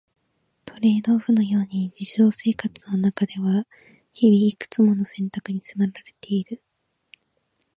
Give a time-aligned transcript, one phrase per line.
[0.65, 3.67] トレードオフのように日常生活の中では
[4.13, 6.59] 日々、いくつもの選択に迫られている。